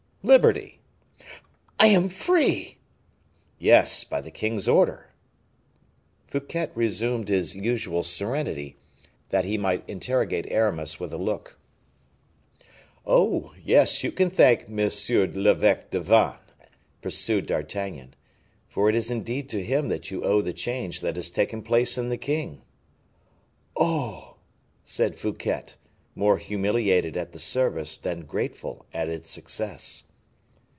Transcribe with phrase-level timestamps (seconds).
[0.23, 0.79] "Liberty."
[1.79, 2.77] "I am free!"
[3.57, 5.09] "Yes; by the king's order."
[6.27, 8.77] Fouquet resumed his usual serenity,
[9.29, 11.57] that he might interrogate Aramis with a look.
[13.03, 13.55] "Oh!
[13.65, 14.77] yes, you can thank M.
[14.77, 16.37] l'eveque de Vannes,"
[17.01, 18.13] pursued D'Artagnan,
[18.67, 21.97] "for it is indeed to him that you owe the change that has taken place
[21.97, 22.61] in the king."
[23.75, 24.35] "Oh!"
[24.83, 25.65] said Fouquet,
[26.13, 30.03] more humiliated at the service than grateful at its success.